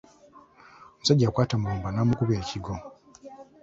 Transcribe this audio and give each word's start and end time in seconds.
Omusajja 0.95 1.25
yakwata 1.25 1.55
Mulumba 1.61 1.87
n’amukuba 1.91 2.33
ekigwo. 2.41 2.73